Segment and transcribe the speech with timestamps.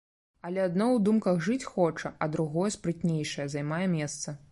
[0.47, 4.35] Але адно ў думках жыць хоча, а другое, спрытнейшае, займае месца.